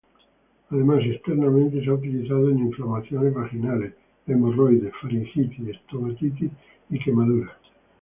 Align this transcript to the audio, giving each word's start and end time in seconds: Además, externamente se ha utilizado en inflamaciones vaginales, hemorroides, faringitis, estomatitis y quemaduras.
Además, 0.71 1.03
externamente 1.05 1.79
se 1.83 1.91
ha 1.91 1.93
utilizado 1.93 2.49
en 2.49 2.57
inflamaciones 2.57 3.35
vaginales, 3.35 3.93
hemorroides, 4.25 4.91
faringitis, 4.99 5.67
estomatitis 5.69 6.49
y 6.89 6.97
quemaduras. 6.97 7.55